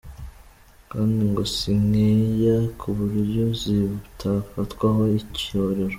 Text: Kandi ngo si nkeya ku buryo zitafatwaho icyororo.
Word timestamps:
Kandi 0.91 1.19
ngo 1.29 1.43
si 1.55 1.71
nkeya 1.85 2.57
ku 2.79 2.87
buryo 2.97 3.43
zitafatwaho 3.61 5.01
icyororo. 5.21 5.87